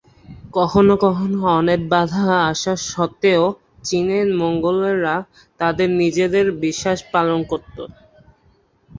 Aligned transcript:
কখনও 0.53 0.95
কখনও 1.03 1.39
অনেক 1.59 1.79
বাধা 1.91 2.21
আসা 2.51 2.73
সত্ত্বেও 2.87 3.43
চীনে 3.83 4.19
মঙ্গোলরা 4.39 5.15
তাদের 5.59 5.89
নিজেদের 6.01 6.45
বিশ্বাস 6.63 6.99
পালন 7.13 7.39
করত। 7.51 7.77